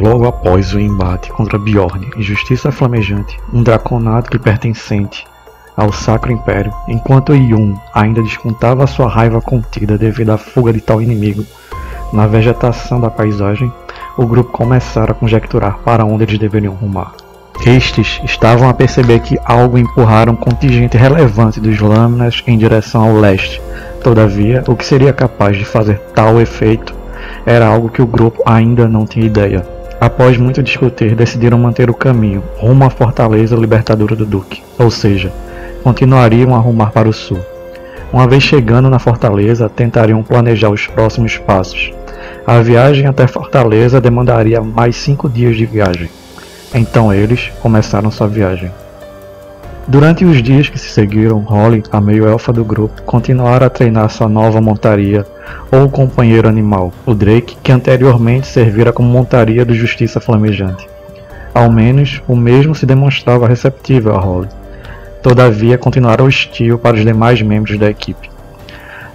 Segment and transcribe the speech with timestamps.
[0.00, 5.26] logo após o embate contra Bjorn e Justiça Flamejante, um draconato pertencente
[5.76, 11.00] ao Sacro Império, enquanto Yun ainda descontava sua raiva contida devido à fuga de tal
[11.00, 11.44] inimigo
[12.12, 13.72] na vegetação da paisagem,
[14.16, 17.12] o grupo começara a conjecturar para onde eles deveriam rumar.
[17.66, 23.14] Estes estavam a perceber que algo empurrara um contingente relevante dos lâminas em direção ao
[23.14, 23.60] leste.
[24.02, 26.94] Todavia, o que seria capaz de fazer tal efeito
[27.44, 29.77] era algo que o grupo ainda não tinha ideia.
[30.00, 35.32] Após muito discutir, decidiram manter o caminho rumo à fortaleza libertadora do Duque, ou seja,
[35.82, 37.40] continuariam a rumar para o sul.
[38.12, 41.92] Uma vez chegando na fortaleza, tentariam planejar os próximos passos.
[42.46, 46.08] A viagem até Fortaleza demandaria mais cinco dias de viagem.
[46.74, 48.70] Então eles começaram sua viagem.
[49.90, 54.28] Durante os dias que se seguiram, Holly, a meio-elfa do grupo, continuara a treinar sua
[54.28, 55.24] nova montaria
[55.72, 60.86] ou companheiro animal, o Drake, que anteriormente servira como montaria do Justiça Flamejante.
[61.54, 64.48] Ao menos, o mesmo se demonstrava receptível a Holly.
[65.22, 68.28] Todavia, continuara hostil para os demais membros da equipe,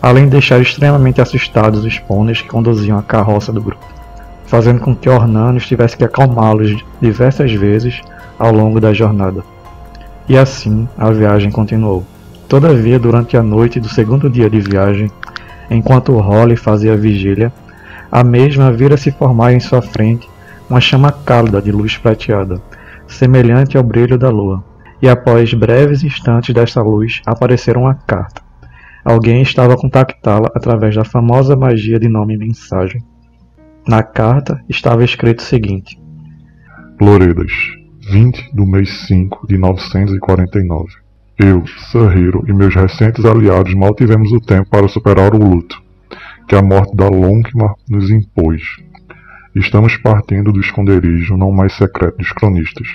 [0.01, 3.85] além de deixar extremamente assustados os pôneis que conduziam a carroça do grupo,
[4.47, 8.01] fazendo com que Ornanos tivesse que acalmá-los diversas vezes
[8.39, 9.52] ao longo da jornada.
[10.27, 12.05] E assim a viagem continuou.
[12.47, 15.11] Todavia, durante a noite do segundo dia de viagem,
[15.69, 17.51] enquanto Holly fazia vigília,
[18.11, 20.29] a mesma vira se formar em sua frente
[20.69, 22.61] uma chama cálida de luz prateada,
[23.07, 24.63] semelhante ao brilho da lua.
[25.01, 28.41] E após breves instantes desta luz, apareceram uma carta.
[29.03, 33.03] Alguém estava a contactá-la através da famosa magia de nome mensagem.
[33.85, 35.99] Na carta estava escrito o seguinte:
[37.01, 37.51] Loredas,
[38.09, 40.93] 20 do mês 5 de 949.
[41.39, 45.81] Eu, Sarreiro e meus recentes aliados mal tivemos o tempo para superar o luto
[46.47, 48.61] que a morte da Lonkmar nos impôs.
[49.55, 52.87] Estamos partindo do esconderijo não mais secreto dos cronistas.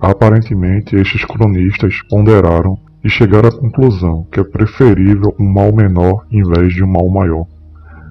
[0.00, 6.42] Aparentemente, estes cronistas ponderaram e chegaram à conclusão que é preferível um mal menor em
[6.42, 7.46] vez de um mal maior.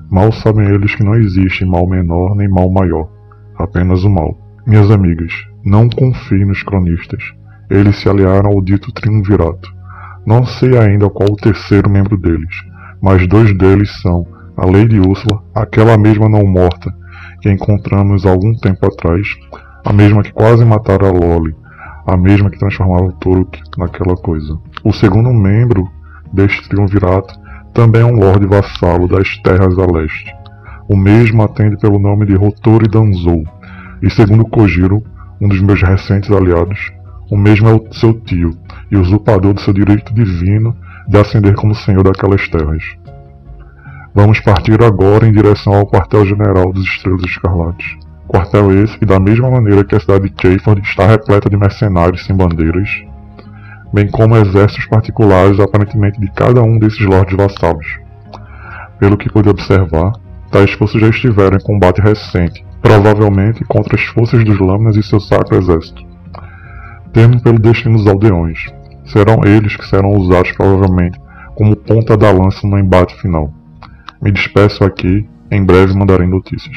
[0.10, 3.10] Mal sabem eles que não existe mal menor nem mal maior,
[3.58, 4.38] apenas o mal.
[4.66, 7.24] Minhas amigas, não confie nos cronistas.
[7.70, 9.74] Eles se aliaram ao dito triunvirato.
[10.26, 12.56] Não sei ainda qual o terceiro membro deles,
[13.02, 14.26] mas dois deles são
[14.58, 16.94] a Lady Úrsula, aquela mesma não morta
[17.42, 19.28] que encontramos algum tempo atrás,
[19.84, 21.56] a mesma que quase matara a Loli,
[22.06, 24.58] a mesma que transformava o Turuk naquela coisa.
[24.84, 25.90] O segundo membro
[26.32, 27.34] deste triunvirato
[27.74, 30.32] também é um lorde vassalo das terras a leste.
[30.88, 33.44] O mesmo atende pelo nome de Rotori Danzou,
[34.02, 35.02] e segundo Kojiro,
[35.42, 36.92] um dos meus recentes aliados,
[37.32, 38.52] o mesmo é o seu tio
[38.92, 40.76] e usurpador do seu direito divino
[41.08, 42.84] de ascender como senhor daquelas terras.
[44.14, 47.98] Vamos partir agora em direção ao quartel-general dos Estrelas Escarlates.
[48.28, 52.24] Quartel esse que, da mesma maneira que a cidade de Chayford está repleta de mercenários
[52.24, 53.04] sem bandeiras,
[53.92, 58.00] bem como exércitos particulares aparentemente de cada um desses lordes vassalos.
[59.00, 60.14] Pelo que pude observar,
[60.52, 65.20] tais forças já estiveram em combate recente provavelmente contra as forças dos Lâminas e seu
[65.20, 66.04] sacro exército.
[67.14, 68.68] Temo pelo destino dos aldeões.
[69.06, 71.20] Serão eles que serão usados provavelmente
[71.56, 73.54] como ponta da lança no embate final.
[74.22, 76.76] Me despeço aqui, em breve mandarei notícias.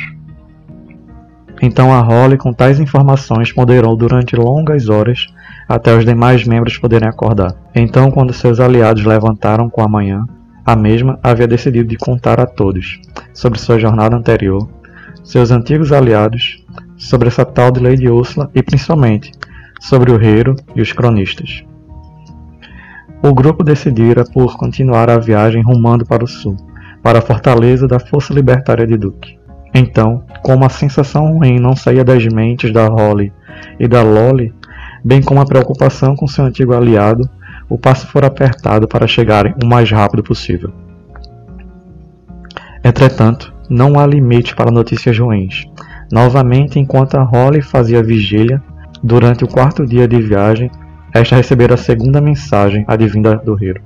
[1.62, 5.28] Então a Holly, com tais informações, ponderou durante longas horas
[5.68, 7.54] até os demais membros poderem acordar.
[7.74, 10.26] Então, quando seus aliados levantaram com a manhã,
[10.66, 13.00] a mesma havia decidido de contar a todos
[13.32, 14.68] sobre sua jornada anterior
[15.24, 16.64] seus antigos aliados,
[16.96, 19.32] sobre essa tal de Lady Úrsula e principalmente
[19.80, 21.64] sobre o Reiro e os cronistas.
[23.22, 26.56] O grupo decidira por continuar a viagem rumando para o sul,
[27.02, 29.38] para a fortaleza da Força Libertária de Duke.
[29.74, 33.32] Então, como a sensação ruim não saía das mentes da Holly
[33.80, 34.54] e da Lolly,
[35.02, 37.28] bem como a preocupação com seu antigo aliado,
[37.68, 40.70] o passo foi apertado para chegarem o mais rápido possível.
[42.84, 45.64] Entretanto, não há limite para notícias ruins.
[46.12, 48.62] Novamente, enquanto a Holly fazia vigília,
[49.02, 50.70] durante o quarto dia de viagem,
[51.12, 53.80] esta recebera a segunda mensagem advinda do Hero.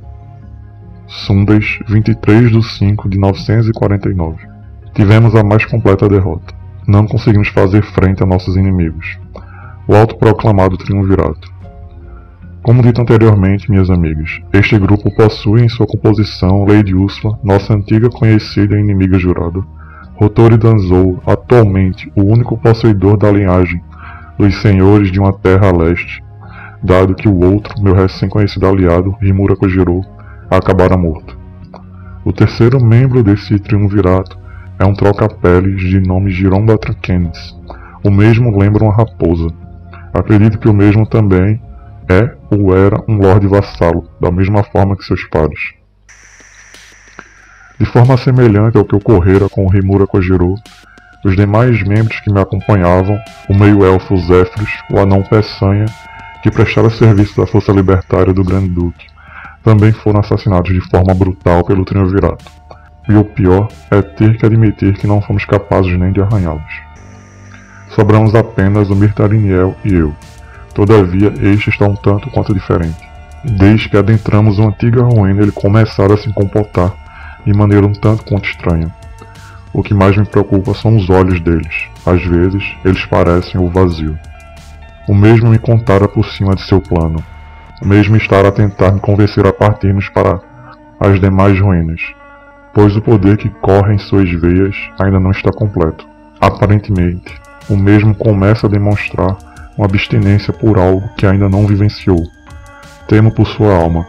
[1.06, 4.46] Sundas 23 de 5 de 949.
[4.94, 6.54] Tivemos a mais completa derrota.
[6.86, 9.18] Não conseguimos fazer frente a nossos inimigos.
[9.86, 11.57] O autoproclamado triunvirato.
[12.68, 18.10] Como dito anteriormente, minhas amigas, este grupo possui em sua composição Lady Úrsula, nossa antiga
[18.10, 19.64] conhecida e inimiga jurada,
[20.16, 23.82] Rotori Danzou, atualmente o único possuidor da linhagem
[24.36, 26.22] dos senhores de uma terra a leste,
[26.82, 30.02] dado que o outro, meu recém-conhecido aliado, Rimura Kojiro,
[30.50, 31.38] acabara morto.
[32.22, 34.38] O terceiro membro desse triunvirato
[34.78, 37.56] é um troca-peles de nome Giron Batrakenis,
[38.04, 39.48] O mesmo lembra uma raposa.
[40.12, 41.66] Acredito que o mesmo também
[42.08, 45.74] é ou era um lorde vassalo, da mesma forma que seus pares.
[47.78, 50.54] De forma semelhante ao que ocorrera com o rei Murakojiro,
[51.24, 53.18] os demais membros que me acompanhavam,
[53.48, 55.86] o meio-elfo Zéfiros, o anão Peçanha,
[56.42, 59.06] que prestara serviço da força libertária do Grande Duque,
[59.62, 62.44] também foram assassinados de forma brutal pelo Triunvirato.
[63.08, 66.88] E o pior é ter que admitir que não fomos capazes nem de arranhá-los.
[67.90, 70.14] Sobramos apenas o Mirtariniel e eu.
[70.78, 72.96] Todavia, este está um tanto quanto diferente.
[73.42, 76.94] Desde que adentramos uma antiga ruína, ele começara a se comportar
[77.44, 78.88] de maneira um tanto quanto estranha.
[79.72, 81.88] O que mais me preocupa são os olhos deles.
[82.06, 84.16] Às vezes, eles parecem o vazio.
[85.08, 87.24] O mesmo me contara por cima de seu plano.
[87.82, 90.40] O mesmo estar a tentar me convencer a partirmos para
[91.00, 92.00] as demais ruínas,
[92.72, 96.06] pois o poder que corre em suas veias ainda não está completo.
[96.40, 97.34] Aparentemente,
[97.68, 99.47] o mesmo começa a demonstrar
[99.78, 102.28] uma abstinência por algo que ainda não vivenciou.
[103.06, 104.08] Temo por sua alma,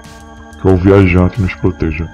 [0.59, 2.09] que o viajante nos proteja.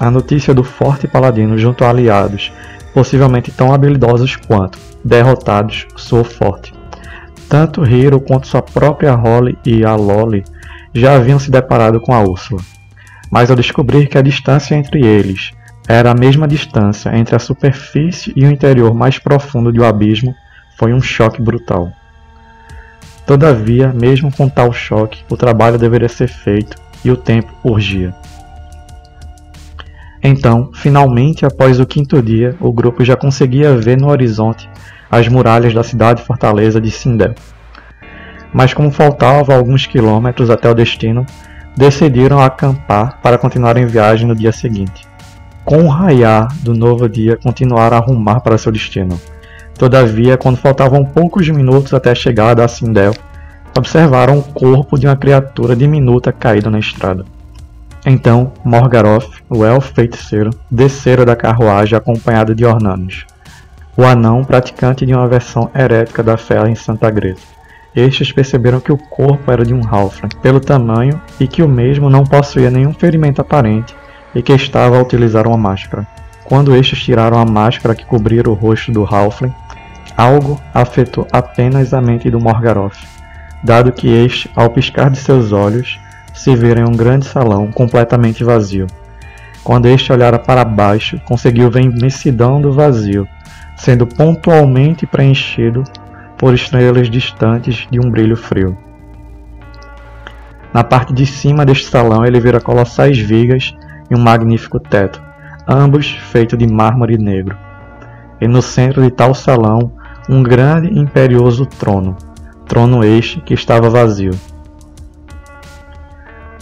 [0.00, 2.52] A notícia do forte paladino junto a aliados,
[2.92, 6.74] possivelmente tão habilidosos quanto, derrotados, soou forte.
[7.48, 10.44] Tanto Hiro quanto sua própria Holly e a Lolly
[10.92, 12.60] já haviam se deparado com a Úrsula.
[13.30, 15.52] Mas ao descobrir que a distância entre eles
[15.88, 20.34] era a mesma distância entre a superfície e o interior mais profundo do abismo,
[20.76, 21.92] foi um choque brutal.
[23.28, 28.14] Todavia, mesmo com tal choque, o trabalho deveria ser feito e o tempo urgia.
[30.22, 34.66] Então, finalmente, após o quinto dia, o grupo já conseguia ver no horizonte
[35.10, 37.34] as muralhas da cidade fortaleza de Sindel.
[38.50, 41.26] Mas como faltava alguns quilômetros até o destino,
[41.76, 45.06] decidiram acampar para continuar em viagem no dia seguinte.
[45.66, 49.20] Com o raiar do novo dia, continuaram a rumar para seu destino.
[49.78, 53.14] Todavia, quando faltavam poucos minutos até a chegada a Sindel,
[53.76, 57.24] observaram o corpo de uma criatura diminuta caída na estrada.
[58.04, 63.24] Então, Morgaroth, o elfo feiticeiro, descera da carruagem acompanhado de Ornanos,
[63.96, 67.40] o anão praticante de uma versão herética da fé em Santa Greta.
[67.94, 72.10] Estes perceberam que o corpo era de um Halfling, pelo tamanho, e que o mesmo
[72.10, 73.94] não possuía nenhum ferimento aparente
[74.34, 76.06] e que estava a utilizar uma máscara.
[76.44, 79.52] Quando estes tiraram a máscara que cobria o rosto do Halfling,
[80.18, 82.98] algo afetou apenas a mente do Morgaroth,
[83.62, 86.00] dado que este, ao piscar de seus olhos,
[86.34, 88.88] se vira em um grande salão completamente vazio.
[89.62, 93.28] Quando este olhara para baixo, conseguiu ver a imensidão do vazio,
[93.76, 95.84] sendo pontualmente preenchido
[96.36, 98.76] por estrelas distantes de um brilho frio.
[100.74, 103.72] Na parte de cima deste salão ele vira colossais vigas
[104.10, 105.22] e um magnífico teto,
[105.66, 107.56] ambos feitos de mármore negro.
[108.40, 109.92] E no centro de tal salão,
[110.28, 112.16] um grande e imperioso trono,
[112.66, 114.32] trono este que estava vazio.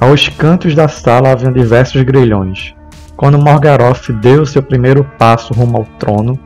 [0.01, 2.75] Aos cantos da sala haviam diversos grilhões.
[3.17, 6.39] Quando Morgaroth deu seu primeiro passo rumo ao trono,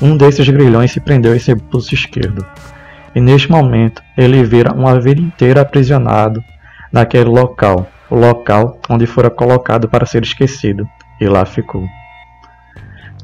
[0.00, 2.46] um desses grilhões se prendeu em seu pulso esquerdo.
[3.14, 6.44] E neste momento ele vira uma vida inteira aprisionado
[6.92, 10.86] naquele local, o local onde fora colocado para ser esquecido,
[11.20, 11.84] e lá ficou.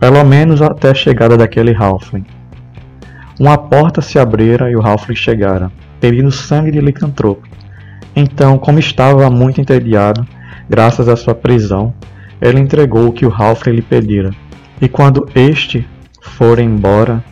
[0.00, 2.26] Pelo menos até a chegada daquele Halfling.
[3.38, 7.48] Uma porta se abrira e o Halfling chegara, pedindo sangue de licantropo.
[8.14, 10.26] Então, como estava muito entediado,
[10.68, 11.92] graças à sua prisão,
[12.40, 14.30] ele entregou o que o Halfling lhe pedira.
[14.80, 15.86] E quando este
[16.20, 17.22] for embora,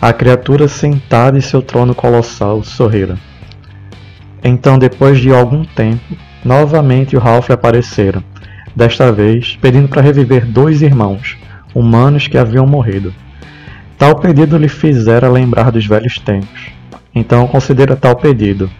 [0.00, 3.18] a criatura sentada em seu trono colossal sorrira.
[4.42, 6.14] Então, depois de algum tempo,
[6.44, 8.22] Novamente o Ralph aparecera,
[8.76, 11.38] desta vez pedindo para reviver dois irmãos,
[11.74, 13.14] humanos que haviam morrido.
[13.98, 16.72] Tal pedido lhe fizera lembrar dos velhos tempos.
[17.14, 18.70] Então considera tal pedido.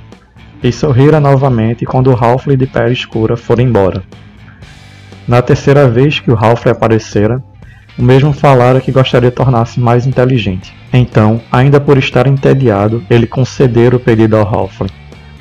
[0.62, 4.02] E sorrira novamente quando o Ralph de pele escura for embora.
[5.26, 7.42] Na terceira vez que o Ralph aparecera,
[7.98, 10.74] o mesmo falara que gostaria de tornar-se mais inteligente.
[10.92, 14.80] Então, ainda por estar entediado, ele concedera o pedido ao Ralph.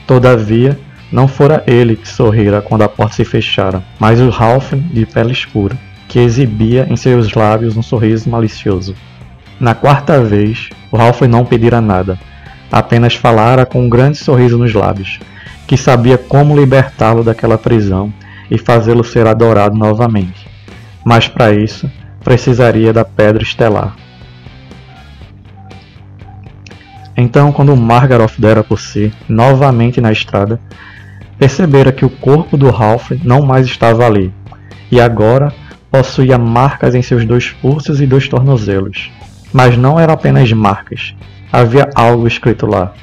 [0.06, 0.78] Todavia,
[1.12, 5.32] não fora ele que sorrira quando a porta se fechara, mas o Halfling de pele
[5.32, 5.78] escura,
[6.08, 8.96] que exibia em seus lábios um sorriso malicioso.
[9.60, 12.18] Na quarta vez, o Halfling não pedira nada,
[12.72, 15.20] apenas falara com um grande sorriso nos lábios,
[15.68, 18.14] que sabia como libertá-lo daquela prisão
[18.50, 20.48] e fazê-lo ser adorado novamente.
[21.06, 21.90] Mas para isso,
[22.24, 23.96] precisaria da pedra estelar.
[27.16, 30.60] Então, quando Margaroth dera por si, novamente na estrada,
[31.38, 34.34] percebera que o corpo do Ralph não mais estava ali,
[34.92, 35.54] e agora
[35.92, 39.12] possuía marcas em seus dois pulsos e dois tornozelos.
[39.54, 41.16] Mas não eram apenas marcas,
[41.52, 42.94] havia algo escrito lá.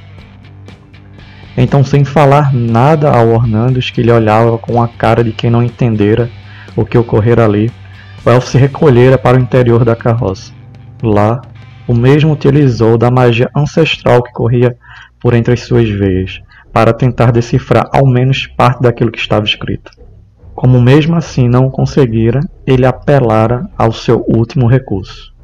[1.57, 5.62] Então, sem falar nada ao Ornandos, que lhe olhava com a cara de quem não
[5.62, 6.28] entendera
[6.75, 7.71] o que ocorrera ali,
[8.25, 10.52] o elfo se recolhera para o interior da carroça.
[11.02, 11.40] Lá,
[11.87, 14.76] o mesmo utilizou da magia ancestral que corria
[15.21, 16.40] por entre as suas veias,
[16.73, 19.90] para tentar decifrar ao menos parte daquilo que estava escrito.
[20.54, 25.35] Como mesmo assim não o conseguira, ele apelara ao seu último recurso.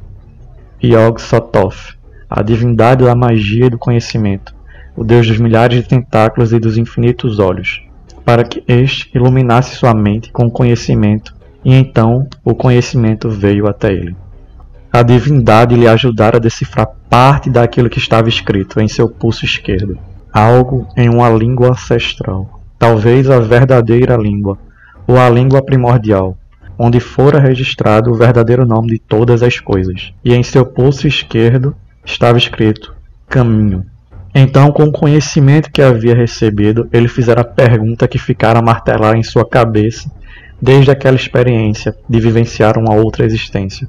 [0.87, 1.97] Yog Sothoth,
[2.31, 4.55] a divindade da magia e do conhecimento,
[4.97, 7.83] o deus dos milhares de tentáculos e dos infinitos olhos,
[8.25, 14.17] para que este iluminasse sua mente com conhecimento, e então o conhecimento veio até ele.
[14.93, 19.99] A divindade lhe ajudara a decifrar parte daquilo que estava escrito em seu pulso esquerdo,
[20.33, 24.57] algo em uma língua ancestral, talvez a verdadeira língua,
[25.07, 26.37] ou a língua primordial,
[26.79, 31.75] onde fora registrado o verdadeiro nome de todas as coisas, e em seu pulso esquerdo
[32.05, 32.95] estava escrito
[33.29, 33.85] Caminho.
[34.35, 39.23] Então, com o conhecimento que havia recebido, ele fizera a pergunta que ficara martelar em
[39.23, 40.11] sua cabeça
[40.61, 43.89] desde aquela experiência de vivenciar uma outra existência.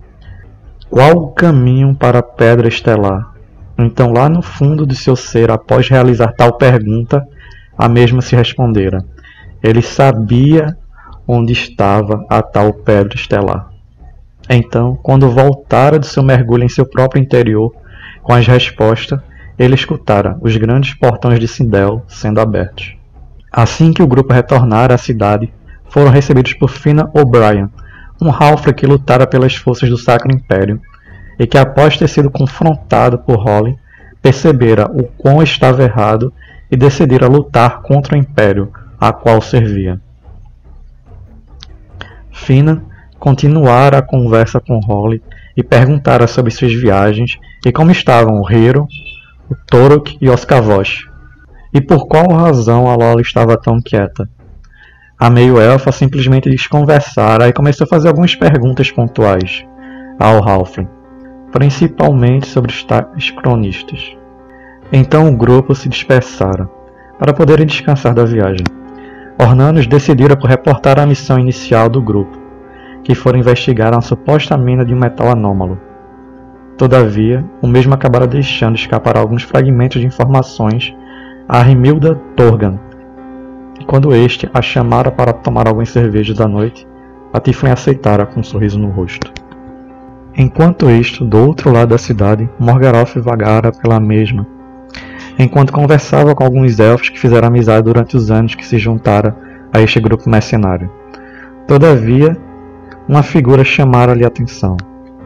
[0.89, 3.33] Qual o caminho para a pedra estelar?
[3.77, 7.21] Então, lá no fundo de seu ser, após realizar tal pergunta,
[7.77, 9.03] a mesma se respondera.
[9.61, 10.77] Ele sabia
[11.27, 13.69] onde estava a tal pedra estelar.
[14.49, 17.73] Então, quando voltara do seu mergulho em seu próprio interior,
[18.23, 19.19] com as respostas,
[19.59, 22.95] ele escutara os grandes portões de Sindel sendo abertos.
[23.51, 25.51] Assim que o grupo retornara à cidade,
[25.89, 27.69] foram recebidos por Fina O'Brien,
[28.21, 30.81] um Halfrey que lutara pelas forças do Sacro Império
[31.39, 33.77] e que, após ter sido confrontado por Holly,
[34.21, 36.33] percebera o quão estava errado
[36.69, 40.01] e decidira lutar contra o Império a qual servia.
[42.37, 42.83] Fina
[43.19, 45.21] continuara a conversa com Holly
[45.55, 48.87] e perguntara sobre suas viagens e como estavam o Hero,
[49.49, 51.09] o Torok e Oscavosh,
[51.73, 54.29] e por qual razão a Lola estava tão quieta.
[55.19, 59.65] A meio-elfa simplesmente desconversara e começou a fazer algumas perguntas pontuais
[60.19, 60.87] ao Halfling,
[61.51, 64.15] principalmente sobre os cronistas.
[64.93, 66.69] Então o grupo se dispersara,
[67.17, 68.63] para poderem descansar da viagem.
[69.39, 72.37] Ornanos decidira por reportar a missão inicial do grupo,
[73.03, 75.79] que fora investigar uma suposta mina de um metal anômalo.
[76.75, 80.95] Todavia, o mesmo acabara deixando escapar alguns fragmentos de informações
[81.47, 82.79] a Rimilda Torgan,
[83.85, 86.87] quando este a chamara para tomar algumas cervejas da noite,
[87.31, 89.31] a Tiflin aceitara com um sorriso no rosto.
[90.35, 94.45] Enquanto isto, do outro lado da cidade, Morgaroth vagara pela mesma,
[95.37, 99.35] enquanto conversava com alguns elfos que fizeram amizade durante os anos que se juntara
[99.73, 100.89] a este grupo mercenário.
[101.67, 102.37] Todavia,
[103.07, 104.77] uma figura chamara-lhe a atenção.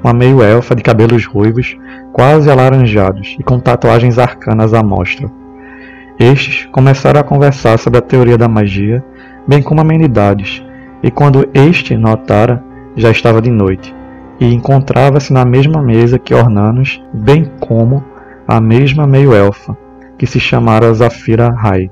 [0.03, 1.77] Uma meio-elfa de cabelos ruivos,
[2.11, 5.29] quase alaranjados e com tatuagens arcanas à mostra
[6.21, 9.03] estes começaram a conversar sobre a teoria da magia,
[9.47, 10.63] bem como amenidades,
[11.01, 12.63] e quando este notara,
[12.95, 13.95] já estava de noite,
[14.39, 18.03] e encontrava-se na mesma mesa que Ornanos, bem como
[18.47, 19.75] a mesma meio-elfa,
[20.21, 21.89] que se chamara Zafira Rai.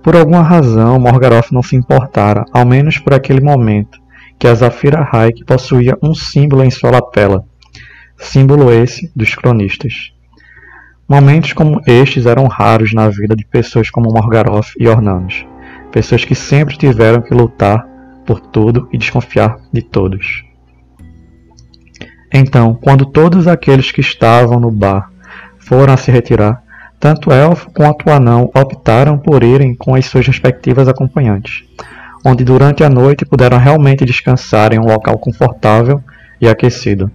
[0.00, 3.98] Por alguma razão, Morgaroth não se importara, ao menos por aquele momento,
[4.38, 7.44] que a Zafira Rai possuía um símbolo em sua lapela,
[8.16, 10.12] símbolo esse dos cronistas.
[11.08, 15.44] Momentos como estes eram raros na vida de pessoas como Morgaroth e Ornanos,
[15.90, 17.88] pessoas que sempre tiveram que lutar
[18.24, 20.44] por tudo e desconfiar de todos.
[22.32, 25.10] Então, quando todos aqueles que estavam no bar
[25.58, 26.69] foram a se retirar,
[27.00, 31.64] tanto Elfo quanto o Anão optaram por irem com as suas respectivas acompanhantes,
[32.24, 36.02] onde durante a noite puderam realmente descansar em um local confortável
[36.38, 37.10] e aquecido.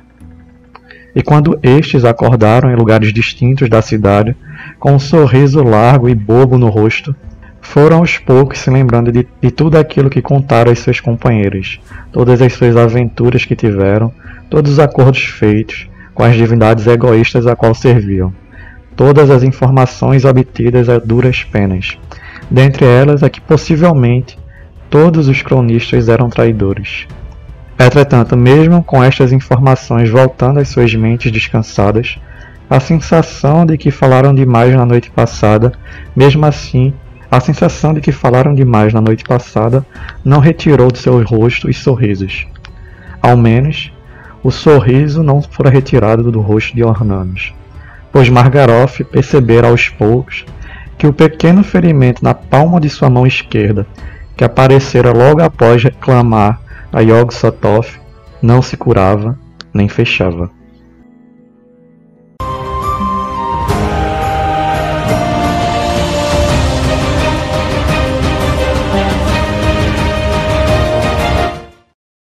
[1.15, 4.36] E quando estes acordaram em lugares distintos da cidade,
[4.80, 7.15] com um sorriso largo e bobo no rosto,
[7.62, 11.80] foram aos poucos se lembrando de, de tudo aquilo que contaram aos seus companheiros,
[12.12, 14.12] todas as suas aventuras que tiveram,
[14.50, 18.34] todos os acordos feitos com as divindades egoístas a qual serviam,
[18.96, 21.98] todas as informações obtidas a duras penas.
[22.50, 24.38] Dentre elas é que possivelmente
[24.90, 27.08] todos os cronistas eram traidores,
[27.78, 32.18] Entretanto, mesmo com estas informações voltando às suas mentes descansadas,
[32.70, 35.74] a sensação de que falaram demais na noite passada,
[36.16, 36.94] mesmo assim,
[37.30, 39.86] a sensação de que falaram demais na noite passada
[40.24, 42.48] não retirou de seu rosto os sorrisos.
[43.22, 43.92] Ao menos,
[44.42, 47.54] o sorriso não fora retirado do rosto de Ornanos,
[48.15, 50.45] pois Margaroth percebera aos poucos
[50.98, 53.86] que o pequeno ferimento na palma de sua mão esquerda,
[54.38, 56.62] que aparecera logo após reclamar
[56.93, 58.00] a Yog Sothoth
[58.41, 59.38] não se curava
[59.74, 60.50] nem fechava.